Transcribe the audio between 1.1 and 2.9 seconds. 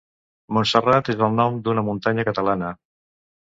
és el nom d'una muntanya catalana.